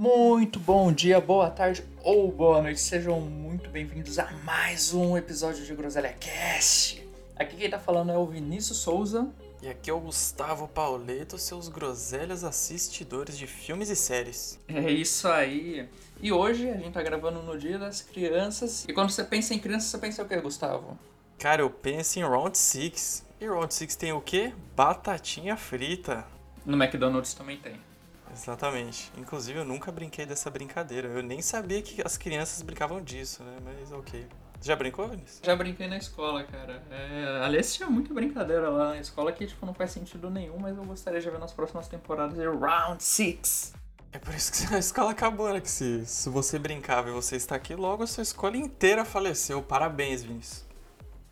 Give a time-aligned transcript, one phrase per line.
[0.00, 2.80] Muito bom dia, boa tarde ou boa noite.
[2.80, 7.06] Sejam muito bem-vindos a mais um episódio de Groselha Cast.
[7.36, 9.28] Aqui quem tá falando é o Vinícius Souza.
[9.60, 14.58] E aqui é o Gustavo Pauleto, seus groselhas assistidores de filmes e séries.
[14.68, 15.86] É isso aí.
[16.18, 18.86] E hoje a gente tá gravando no Dia das Crianças.
[18.88, 20.98] E quando você pensa em criança, você pensa o que, Gustavo?
[21.38, 23.26] Cara, eu penso em Round 6.
[23.38, 24.54] E Round 6 tem o quê?
[24.74, 26.26] Batatinha frita.
[26.64, 27.89] No McDonald's também tem.
[28.32, 29.10] Exatamente.
[29.16, 31.08] Inclusive, eu nunca brinquei dessa brincadeira.
[31.08, 33.58] Eu nem sabia que as crianças brincavam disso, né?
[33.64, 34.26] Mas ok.
[34.62, 35.40] Já brincou, Vinícius?
[35.42, 36.82] Já brinquei na escola, cara.
[36.90, 40.76] É, aliás, tinha muita brincadeira lá na escola que tipo, não faz sentido nenhum, mas
[40.76, 43.72] eu gostaria de ver nas próximas temporadas de Round 6.
[44.12, 45.60] É por isso que a escola acabou, né?
[45.60, 49.62] Que se, se você brincava e você está aqui, logo a sua escola inteira faleceu.
[49.62, 50.69] Parabéns, Vinícius.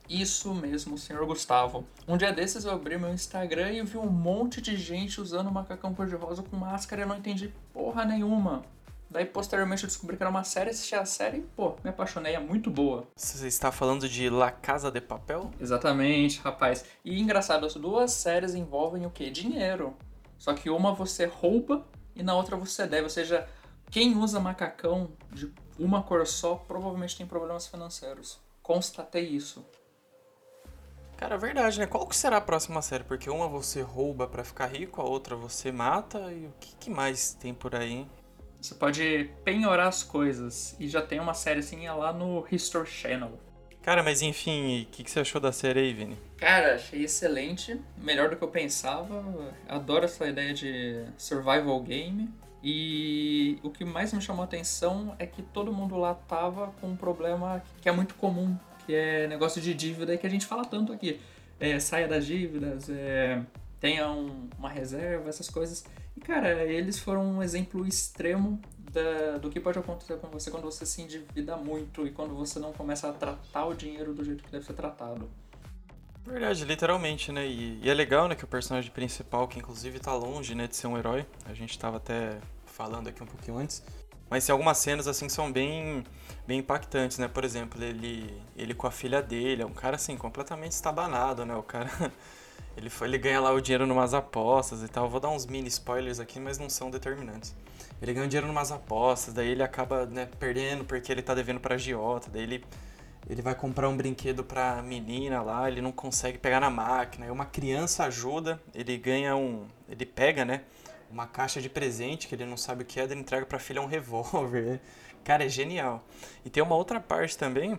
[0.08, 1.84] Isso mesmo, senhor Gustavo.
[2.06, 5.94] Um dia desses eu abri meu Instagram e vi um monte de gente usando macacão
[5.94, 8.62] cor-de-rosa com máscara e eu não entendi porra nenhuma.
[9.10, 12.34] Daí, posteriormente, eu descobri que era uma série, assisti a série e, pô, me apaixonei,
[12.34, 13.08] é muito boa.
[13.16, 15.50] Você está falando de La Casa de Papel?
[15.58, 16.84] Exatamente, rapaz.
[17.02, 19.30] E engraçado, as duas séries envolvem o quê?
[19.30, 19.96] Dinheiro.
[20.38, 23.04] Só que uma você rouba e na outra você deve.
[23.04, 23.48] Ou seja,
[23.90, 28.38] quem usa macacão de uma cor só provavelmente tem problemas financeiros.
[28.62, 29.64] Constatei isso.
[31.18, 31.86] Cara, é verdade, né?
[31.86, 33.02] Qual que será a próxima série?
[33.02, 36.32] Porque uma você rouba para ficar rico, a outra você mata.
[36.32, 38.10] E o que, que mais tem por aí, hein?
[38.60, 40.76] Você pode penhorar as coisas.
[40.78, 43.32] E já tem uma série assim lá no History Channel.
[43.82, 46.16] Cara, mas enfim, o que, que você achou da série aí, Vini?
[46.36, 47.80] Cara, achei excelente.
[47.96, 49.24] Melhor do que eu pensava.
[49.68, 52.30] Adoro essa ideia de survival game.
[52.62, 56.90] E o que mais me chamou a atenção é que todo mundo lá tava com
[56.90, 58.56] um problema que é muito comum
[58.94, 61.20] é negócio de dívida que a gente fala tanto aqui.
[61.60, 63.42] É, saia das dívidas, é,
[63.80, 65.84] tenha um, uma reserva, essas coisas.
[66.16, 68.60] E, cara, eles foram um exemplo extremo
[68.92, 72.58] da, do que pode acontecer com você quando você se endivida muito e quando você
[72.58, 75.28] não começa a tratar o dinheiro do jeito que deve ser tratado.
[76.24, 77.46] Verdade, literalmente, né?
[77.46, 80.76] E, e, é legal, né, que o personagem principal, que inclusive tá longe, né, de
[80.76, 83.82] ser um herói, a gente tava até falando aqui um pouquinho antes,
[84.30, 86.04] mas tem algumas cenas assim que são bem,
[86.46, 87.28] bem impactantes, né?
[87.28, 91.54] Por exemplo, ele, ele com a filha dele, é um cara assim completamente estabanado, né?
[91.54, 91.90] O cara
[92.76, 95.08] ele ele ganha lá o dinheiro numas apostas e tal.
[95.08, 97.54] vou dar uns mini spoilers aqui, mas não são determinantes.
[98.00, 101.74] Ele ganha dinheiro numas apostas, daí ele acaba né, perdendo porque ele tá devendo pra
[101.74, 102.64] agiota, daí ele
[103.28, 107.30] ele vai comprar um brinquedo pra menina lá, ele não consegue pegar na máquina, aí
[107.30, 109.66] uma criança ajuda, ele ganha um.
[109.88, 110.62] ele pega, né?
[111.10, 113.80] Uma caixa de presente que ele não sabe o que é, ele entrega pra filha
[113.80, 114.80] um revólver.
[115.24, 116.02] Cara, é genial.
[116.44, 117.78] E tem uma outra parte também,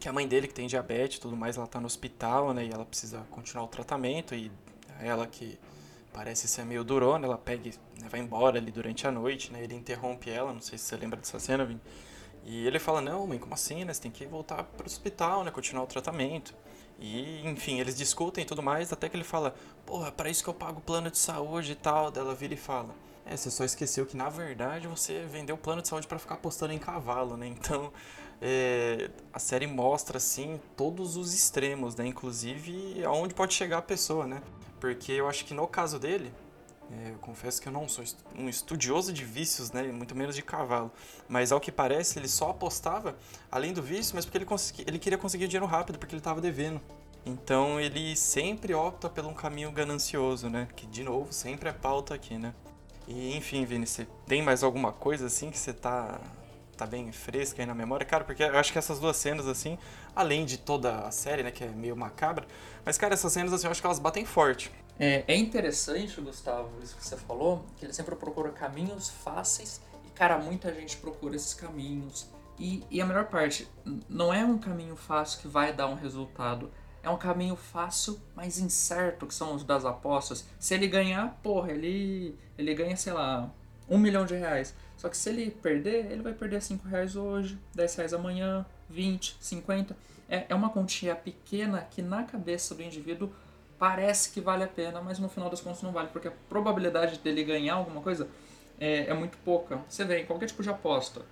[0.00, 2.64] que a mãe dele, que tem diabetes e tudo mais, ela tá no hospital, né?
[2.64, 4.34] E ela precisa continuar o tratamento.
[4.34, 4.50] E
[5.00, 5.58] ela que
[6.12, 7.70] parece ser meio durona, ela pega
[8.00, 9.62] né, vai embora ali durante a noite, né?
[9.62, 11.80] Ele interrompe ela, não sei se você lembra dessa cena, Vim.
[12.46, 13.92] E ele fala, não, mãe, como assim, né?
[13.92, 15.50] Você tem que voltar pro hospital, né?
[15.50, 16.54] Continuar o tratamento.
[16.98, 20.48] E, enfim, eles discutem e tudo mais, até que ele fala, porra, para isso que
[20.48, 22.10] eu pago plano de saúde e tal.
[22.10, 22.94] Daí ela vira e fala,
[23.26, 26.36] é, você só esqueceu que na verdade você vendeu o plano de saúde para ficar
[26.36, 27.48] apostando em cavalo, né?
[27.48, 27.92] Então,
[28.40, 32.06] é, a série mostra, assim, todos os extremos, né?
[32.06, 34.40] Inclusive aonde pode chegar a pessoa, né?
[34.78, 36.45] Porque eu acho que no caso dele, é,
[36.90, 38.04] eu confesso que eu não sou
[38.36, 39.82] um estudioso de vícios, né?
[39.84, 40.90] Muito menos de cavalo.
[41.28, 43.16] Mas ao que parece, ele só apostava,
[43.50, 44.46] além do vício, mas porque ele,
[44.86, 46.80] ele queria conseguir dinheiro rápido, porque ele estava devendo.
[47.24, 50.68] Então ele sempre opta por um caminho ganancioso, né?
[50.76, 52.54] Que de novo sempre é pauta aqui, né?
[53.08, 56.20] E enfim, Vini, você tem mais alguma coisa assim que você tá
[56.76, 59.78] tá bem fresca aí na memória, cara, porque eu acho que essas duas cenas assim,
[60.14, 62.46] além de toda a série, né, que é meio macabra,
[62.84, 64.70] mas cara, essas cenas assim, eu acho que elas batem forte.
[64.98, 70.10] É, é interessante, Gustavo, isso que você falou, que ele sempre procura caminhos fáceis e
[70.10, 72.26] cara, muita gente procura esses caminhos.
[72.58, 73.68] E, e a melhor parte,
[74.08, 76.70] não é um caminho fácil que vai dar um resultado
[77.06, 80.44] é um caminho fácil, mas incerto, que são os das apostas.
[80.58, 83.48] Se ele ganhar, porra, ele, ele ganha, sei lá,
[83.88, 84.74] um milhão de reais.
[84.96, 89.36] Só que se ele perder, ele vai perder 5 reais hoje, 10 reais amanhã, 20,
[89.40, 89.96] 50.
[90.28, 93.30] É, é uma quantia pequena que na cabeça do indivíduo
[93.78, 97.18] parece que vale a pena, mas no final das contas não vale, porque a probabilidade
[97.18, 98.28] dele ganhar alguma coisa
[98.78, 99.80] é, é muito pouca.
[99.88, 101.22] Você vê em qualquer tipo de aposta,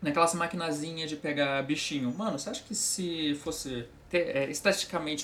[0.00, 2.12] naquelas maquinazinhas de pegar bichinho.
[2.16, 4.50] Mano, você acha que se fosse ter, é,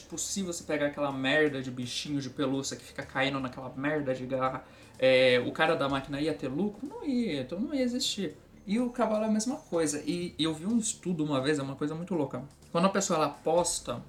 [0.08, 4.26] possível você pegar aquela merda de bichinho de pelúcia que fica caindo naquela merda de
[4.26, 4.64] garra,
[4.98, 6.86] é, o cara da máquina ia ter lucro?
[6.86, 8.36] Não ia, então não ia existir.
[8.66, 10.02] E o cavalo é a mesma coisa.
[10.06, 12.42] E, e eu vi um estudo uma vez, é uma coisa muito louca.
[12.70, 14.02] Quando a pessoa ela aposta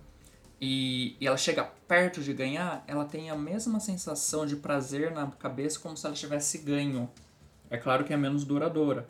[0.65, 5.27] e, e, ela chega perto de ganhar, ela tem a mesma sensação de prazer na
[5.27, 7.09] cabeça como se ela tivesse ganho.
[7.69, 9.05] É claro que é menos duradoura.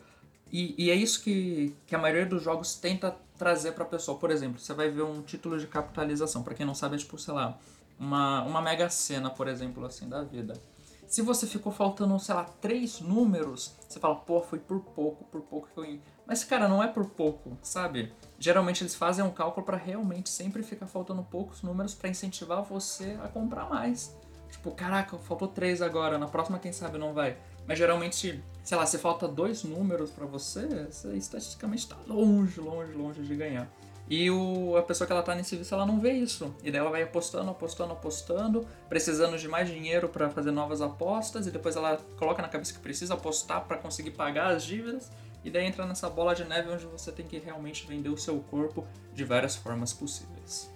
[0.52, 4.18] E, e é isso que, que a maioria dos jogos tenta trazer para a pessoa.
[4.18, 6.42] Por exemplo, você vai ver um título de capitalização.
[6.42, 7.56] Para quem não sabe, é tipo, sei lá,
[8.00, 10.60] uma, uma mega cena, por exemplo, assim, da vida.
[11.06, 15.42] Se você ficou faltando, sei lá, três números, você fala, pô, foi por pouco, por
[15.42, 16.00] pouco que eu.
[16.26, 18.14] Mas, cara, não é por pouco, sabe?
[18.40, 23.18] Geralmente eles fazem um cálculo para realmente sempre ficar faltando poucos números para incentivar você
[23.24, 24.16] a comprar mais.
[24.50, 27.38] Tipo, caraca, faltou três agora, na próxima quem sabe não vai.
[27.68, 32.94] Mas geralmente, sei lá, se falta dois números para você, você estatisticamente está longe, longe,
[32.94, 33.68] longe de ganhar.
[34.10, 36.54] E o, a pessoa que ela tá nesse vício, ela não vê isso.
[36.62, 41.48] E daí ela vai apostando, apostando, apostando, precisando de mais dinheiro para fazer novas apostas,
[41.48, 45.10] e depois ela coloca na cabeça que precisa apostar para conseguir pagar as dívidas,
[45.44, 48.40] e daí entra nessa bola de neve onde você tem que realmente vender o seu
[48.40, 50.72] corpo de várias formas possíveis.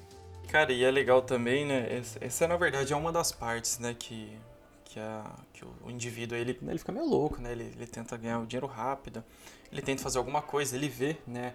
[0.47, 2.01] Cara, e é legal também, né?
[2.21, 4.37] Essa na verdade é uma das partes, né, que
[4.97, 7.51] que, a, que o indivíduo ele, ele fica meio louco, né?
[7.51, 9.23] Ele, ele tenta ganhar o dinheiro rápido,
[9.71, 11.53] ele tenta fazer alguma coisa, ele vê, né?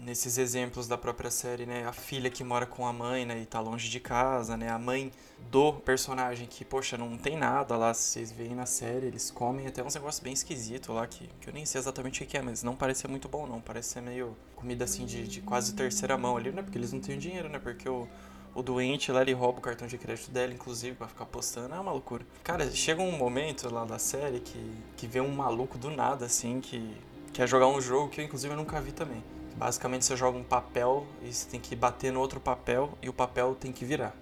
[0.00, 3.46] Nesses exemplos da própria série, né, a filha que mora com a mãe, né, e
[3.46, 5.12] tá longe de casa, né, a mãe
[5.50, 9.82] do personagem que, poxa, não tem nada lá, vocês veem na série, eles comem até
[9.82, 12.62] uns negócios bem esquisitos lá, que, que eu nem sei exatamente o que é, mas
[12.62, 16.16] não parece ser muito bom não, parece ser meio comida assim de, de quase terceira
[16.16, 18.08] mão ali, né, porque eles não têm dinheiro, né, porque o,
[18.54, 21.78] o doente lá, ele rouba o cartão de crédito dela, inclusive, pra ficar postando, é
[21.78, 22.24] uma loucura.
[22.42, 26.60] Cara, chega um momento lá da série que, que vê um maluco do nada, assim,
[26.60, 26.96] que
[27.34, 29.22] quer jogar um jogo que eu, inclusive, eu nunca vi também
[29.56, 33.12] Basicamente você joga um papel e você tem que bater no outro papel e o
[33.12, 34.14] papel tem que virar.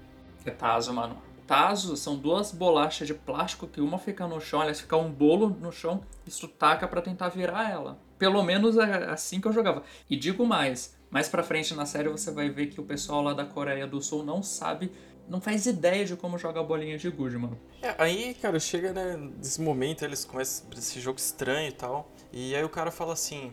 [0.45, 1.17] É Tazo, mano.
[1.47, 5.51] Tazo são duas bolachas de plástico que uma fica no chão, aliás, fica um bolo
[5.61, 7.99] no chão e tu taca para tentar virar ela.
[8.19, 9.83] Pelo menos é assim que eu jogava.
[10.09, 13.35] E digo mais, mais pra frente na série você vai ver que o pessoal lá
[13.35, 14.91] da Coreia do Sul não sabe,
[15.29, 17.59] não faz ideia de como joga a bolinha de gude, mano.
[17.83, 22.55] É, aí, cara, chega, né, nesse momento eles começam esse jogo estranho e tal, e
[22.55, 23.53] aí o cara fala assim,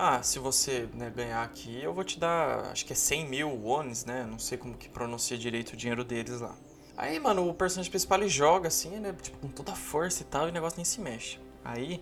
[0.00, 3.48] ah, se você né, ganhar aqui, eu vou te dar, acho que é 100 mil
[3.48, 4.24] wones, né?
[4.24, 6.54] Não sei como que pronuncia direito o dinheiro deles lá.
[6.96, 9.12] Aí, mano, o personagem principal ele joga assim, né?
[9.20, 11.40] Tipo, com toda a força e tal, e o negócio nem se mexe.
[11.64, 12.00] Aí,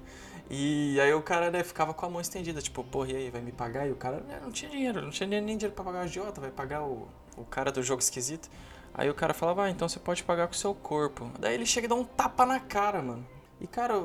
[0.50, 3.42] E aí o cara, né, ficava com a mão estendida, tipo, porra, e aí, vai
[3.42, 3.88] me pagar?
[3.88, 6.40] E o cara né, não tinha dinheiro, não tinha nem dinheiro pra pagar o agiota,
[6.40, 8.50] vai pagar o, o cara do jogo esquisito.
[8.94, 11.30] Aí o cara falava, ah, então você pode pagar com o seu corpo.
[11.40, 13.26] Daí ele chega e dá um tapa na cara, mano.
[13.60, 13.96] E, cara,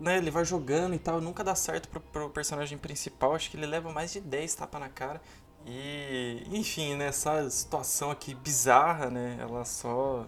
[0.00, 3.34] né, ele vai jogando e tal, nunca dá certo pro, pro personagem principal.
[3.34, 5.20] Acho que ele leva mais de 10 tapas na cara.
[5.66, 9.38] E, enfim, nessa né, situação aqui bizarra, né?
[9.40, 10.26] Ela só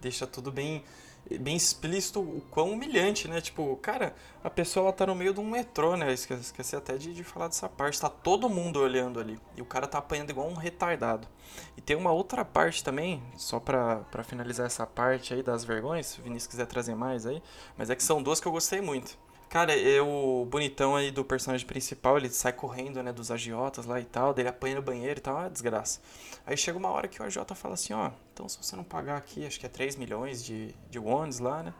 [0.00, 0.82] deixa tudo bem
[1.38, 3.40] bem explícito o quão humilhante, né?
[3.40, 6.12] Tipo, cara, a pessoa ela tá no meio de um metrô, né?
[6.12, 8.00] Esqueci, esqueci até de, de falar dessa parte.
[8.00, 9.38] Tá todo mundo olhando ali.
[9.56, 11.28] E o cara tá apanhando igual um retardado.
[11.76, 16.20] E tem uma outra parte também, só pra finalizar essa parte aí das vergonhas, se
[16.20, 17.42] o Vinícius quiser trazer mais aí.
[17.76, 19.16] Mas é que são duas que eu gostei muito.
[19.52, 24.00] Cara, eu, o bonitão aí do personagem principal, ele sai correndo, né, dos agiotas lá
[24.00, 26.00] e tal, dele apanha no banheiro e tal, é desgraça.
[26.46, 29.18] Aí chega uma hora que o agiota fala assim, ó, então se você não pagar
[29.18, 31.74] aqui, acho que é 3 milhões de, de wons lá, né,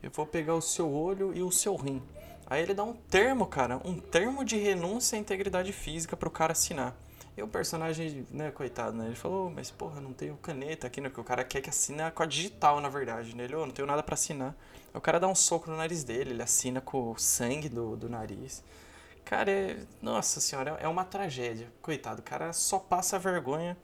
[0.00, 2.00] eu vou pegar o seu olho e o seu rim.
[2.46, 6.52] Aí ele dá um termo, cara, um termo de renúncia à integridade física pro cara
[6.52, 6.96] assinar.
[7.38, 11.08] E o personagem, né, coitado, né, ele falou, mas porra, não tenho caneta aqui, né,
[11.08, 13.70] porque o cara quer que assine com a digital, na verdade, né, ele, oh, não
[13.70, 14.56] tenho nada para assinar.
[14.92, 18.08] O cara dá um soco no nariz dele, ele assina com o sangue do, do
[18.08, 18.64] nariz.
[19.24, 21.68] Cara, é, nossa senhora, é uma tragédia.
[21.80, 23.76] Coitado, o cara só passa vergonha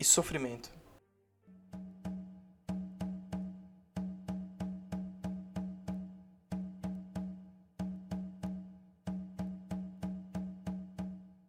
[0.00, 0.68] e sofrimento.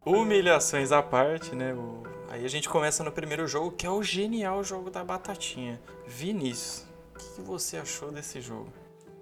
[0.08, 1.74] Humilhações à parte, né?
[1.74, 2.04] O...
[2.30, 5.80] Aí a gente começa no primeiro jogo, que é o genial jogo da batatinha.
[6.06, 8.72] Vinícius, o que você achou desse jogo?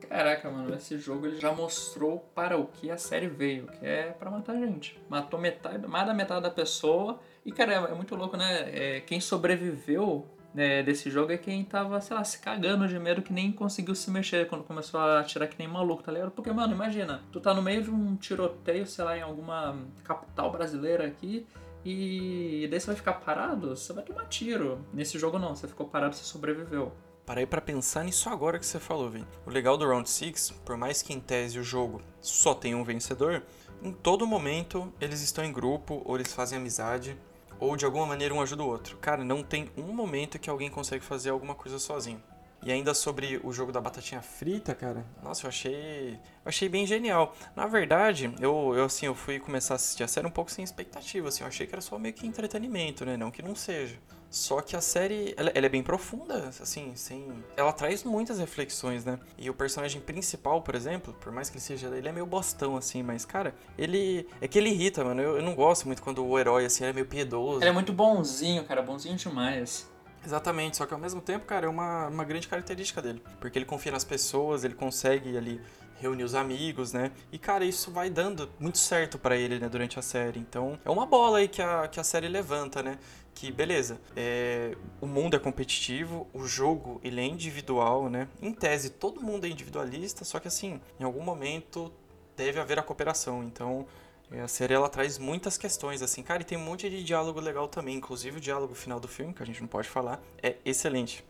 [0.07, 4.11] Caraca, mano, esse jogo ele já mostrou para o que a série veio, que é
[4.11, 4.99] para matar gente.
[5.09, 7.19] Matou metade, mais da metade da pessoa.
[7.43, 8.69] E, cara, é, é muito louco, né?
[8.71, 13.21] É, quem sobreviveu né, desse jogo é quem tava, sei lá, se cagando de medo
[13.21, 16.31] que nem conseguiu se mexer quando começou a atirar que nem maluco, tá ligado?
[16.31, 20.49] Porque, mano, imagina, tu tá no meio de um tiroteio, sei lá, em alguma capital
[20.51, 21.45] brasileira aqui.
[21.83, 23.75] E daí você vai ficar parado?
[23.75, 24.79] Você vai tomar tiro.
[24.93, 26.91] Nesse jogo não, você ficou parado, você sobreviveu.
[27.25, 29.27] Parei para pensar nisso agora que você falou, Vini.
[29.45, 32.83] O legal do Round 6, por mais que em tese o jogo só tenha um
[32.83, 33.43] vencedor,
[33.83, 37.17] em todo momento eles estão em grupo ou eles fazem amizade.
[37.59, 38.97] Ou de alguma maneira um ajuda o outro.
[38.97, 42.21] Cara, não tem um momento que alguém consegue fazer alguma coisa sozinho.
[42.65, 46.83] E ainda sobre o jogo da batatinha frita, cara, nossa, eu achei, eu achei bem
[46.87, 47.35] genial.
[47.55, 50.63] Na verdade, eu, eu assim, eu fui começar a assistir a série um pouco sem
[50.63, 53.99] expectativa, assim, eu achei que era só meio que entretenimento, né, não que não seja.
[54.31, 57.31] Só que a série, ela, ela, é bem profunda, assim, sem...
[57.55, 59.17] Ela traz muitas reflexões, né?
[59.37, 61.87] E o personagem principal, por exemplo, por mais que ele seja...
[61.87, 64.27] Ele é meio bostão, assim, mas, cara, ele...
[64.41, 65.21] É que ele irrita, mano.
[65.21, 67.61] Eu, eu não gosto muito quando o herói, assim, é meio piedoso.
[67.61, 69.89] Ele é muito bonzinho, cara, bonzinho demais.
[70.25, 73.21] Exatamente, só que ao mesmo tempo, cara, é uma, uma grande característica dele.
[73.39, 75.61] Porque ele confia nas pessoas, ele consegue ali
[75.99, 77.11] reunir os amigos, né?
[77.31, 80.39] E, cara, isso vai dando muito certo para ele, né, durante a série.
[80.39, 82.97] Então, é uma bola aí que a, que a série levanta, né?
[83.33, 88.27] Que, beleza, é, o mundo é competitivo, o jogo, ele é individual, né?
[88.41, 91.91] Em tese, todo mundo é individualista, só que, assim, em algum momento
[92.35, 93.43] deve haver a cooperação.
[93.43, 93.85] Então,
[94.31, 97.39] é, a série ela traz muitas questões, assim, cara, e tem um monte de diálogo
[97.39, 97.95] legal também.
[97.95, 101.23] Inclusive o diálogo final do filme, que a gente não pode falar, é excelente.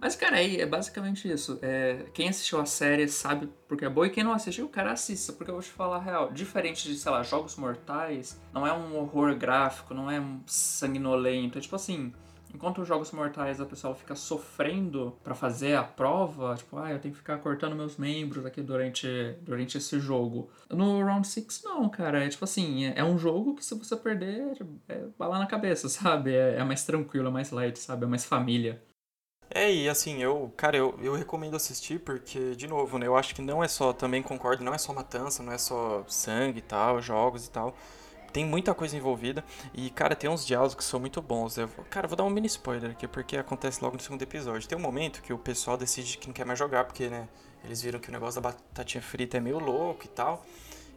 [0.00, 1.58] Mas, cara, é, é basicamente isso.
[1.60, 5.32] É, quem assistiu a série sabe porque é boa e quem não assistiu, cara assista,
[5.32, 6.32] porque eu vou te falar a real.
[6.32, 11.58] Diferente de, sei lá, Jogos Mortais, não é um horror gráfico, não é um sanguinolento.
[11.58, 12.12] É tipo assim,
[12.54, 16.98] Enquanto os jogos mortais a pessoa fica sofrendo para fazer a prova, tipo, ah, eu
[16.98, 19.06] tenho que ficar cortando meus membros aqui durante,
[19.42, 20.50] durante esse jogo.
[20.70, 22.24] No Round 6, não, cara.
[22.24, 24.56] É tipo assim, é, é, um jogo que se você perder,
[24.88, 26.34] é bala na cabeça, sabe?
[26.34, 28.04] É, é mais tranquilo, é mais light, sabe?
[28.04, 28.82] É mais família.
[29.50, 33.34] É, e assim, eu, cara, eu, eu recomendo assistir porque, de novo, né, eu acho
[33.34, 36.62] que não é só, também concordo, não é só matança, não é só sangue e
[36.62, 37.74] tal, jogos e tal
[38.38, 39.44] tem muita coisa envolvida.
[39.74, 41.58] E, cara, tem uns diálogos que são muito bons.
[41.58, 44.68] Eu, cara, vou dar um mini spoiler aqui, porque acontece logo no segundo episódio.
[44.68, 47.28] Tem um momento que o pessoal decide que não quer mais jogar, porque, né,
[47.64, 50.46] eles viram que o negócio da batatinha frita é meio louco e tal.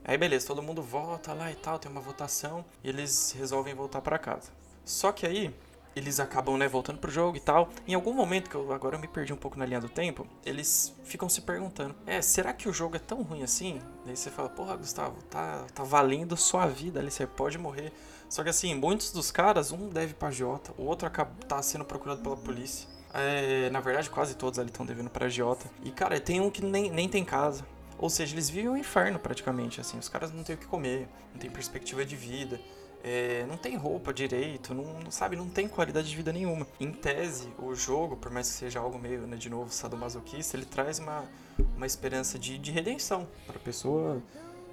[0.03, 4.01] Aí, beleza, todo mundo vota lá e tal, tem uma votação, e eles resolvem voltar
[4.01, 4.51] para casa.
[4.85, 5.51] Só que aí,
[5.95, 7.69] eles acabam, né, voltando pro jogo e tal.
[7.87, 10.25] Em algum momento, que eu agora eu me perdi um pouco na linha do tempo,
[10.45, 13.81] eles ficam se perguntando: É, será que o jogo é tão ruim assim?
[14.05, 17.91] Daí você fala: Porra, Gustavo, tá, tá valendo sua vida ali, você pode morrer.
[18.29, 21.83] Só que assim, muitos dos caras, um deve pra Jota, o outro acaba, tá sendo
[21.83, 22.87] procurado pela polícia.
[23.13, 25.69] É, na verdade, quase todos ali estão devendo pra Jota.
[25.83, 27.65] E cara, tem um que nem, nem tem casa.
[27.97, 29.99] Ou seja, eles vivem um inferno praticamente, assim.
[29.99, 32.59] Os caras não têm o que comer, não tem perspectiva de vida
[33.03, 36.67] é, não tem roupa direito, não, sabe, não tem qualidade de vida nenhuma.
[36.79, 40.65] Em tese, o jogo, por mais que seja algo meio, né, de novo, sadomasoquista, ele
[40.65, 41.25] traz uma,
[41.75, 44.21] uma esperança de, de redenção para a pessoa,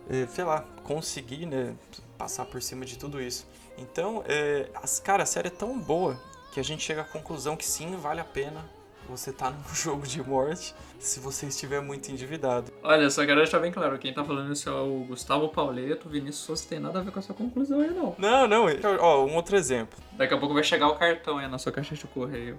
[0.08, 1.74] é, sei lá, conseguir, né,
[2.16, 3.46] passar por cima de tudo isso.
[3.76, 6.20] Então, é, as, cara, a série é tão boa
[6.52, 8.77] que a gente chega à conclusão que sim, vale a pena
[9.08, 12.72] você tá num jogo de morte se você estiver muito endividado.
[12.82, 16.44] Olha, só quero deixar bem claro, quem tá falando isso é o Gustavo Pauleto, Vinícius
[16.44, 18.14] Souza tem nada a ver com essa conclusão aí, não.
[18.18, 18.66] Não, não,
[19.00, 19.98] ó, um outro exemplo.
[20.12, 22.58] Daqui a pouco vai chegar o cartão aí na sua caixa de correio.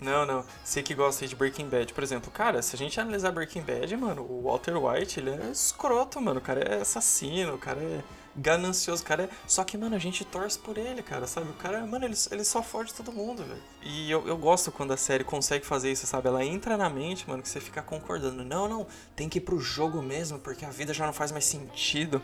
[0.00, 0.44] Não, não.
[0.62, 3.96] Você que gosta de Breaking Bad, por exemplo, cara, se a gente analisar Breaking Bad,
[3.96, 6.38] mano, o Walter White, ele é escroto, mano.
[6.38, 8.00] O cara é assassino, o cara é
[8.38, 9.24] ganancioso, cara.
[9.24, 9.28] É...
[9.46, 11.50] Só que, mano, a gente torce por ele, cara, sabe?
[11.50, 13.60] O cara, mano, ele, ele só fode todo mundo, velho.
[13.82, 16.28] E eu, eu gosto quando a série consegue fazer isso, sabe?
[16.28, 18.44] Ela entra na mente, mano, que você fica concordando.
[18.44, 21.44] Não, não, tem que ir pro jogo mesmo, porque a vida já não faz mais
[21.44, 22.22] sentido.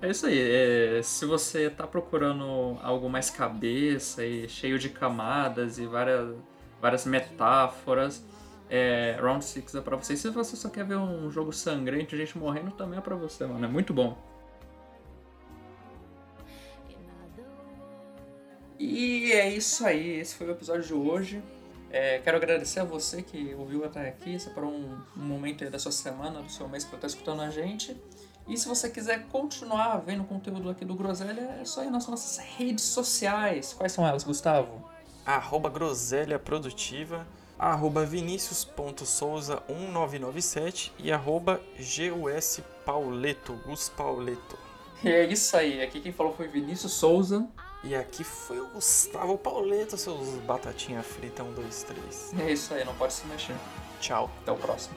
[0.00, 0.38] É isso aí.
[0.38, 6.36] É, se você tá procurando algo mais cabeça e cheio de camadas e várias,
[6.80, 8.22] várias metáforas,
[8.68, 10.14] é, Round 6 é pra você.
[10.14, 13.46] E se você só quer ver um jogo sangrento, gente morrendo, também é pra você,
[13.46, 13.64] mano.
[13.64, 14.16] É muito bom.
[18.78, 21.42] E é isso aí, esse foi o episódio de hoje.
[21.90, 25.78] É, quero agradecer a você que ouviu até aqui, separou um, um momento aí da
[25.78, 27.96] sua semana, do seu mês para estar escutando a gente.
[28.48, 32.38] E se você quiser continuar vendo conteúdo aqui do Groselha, é só ir nas nossas
[32.38, 33.72] redes sociais.
[33.72, 34.88] Quais são elas, Gustavo?
[35.24, 37.26] Arroba Groselha Produtiva,
[37.58, 44.65] arroba vinicius.souza1997 e arroba guspauleto, Gus Pauleto.
[45.04, 47.46] E é isso aí, aqui quem falou foi Vinícius Souza.
[47.84, 52.34] E aqui foi o Gustavo Pauleto, seus batatinha frita 1, 2, 3.
[52.40, 53.54] É isso aí, não pode se mexer.
[54.00, 54.30] Tchau.
[54.42, 54.96] Até o próximo.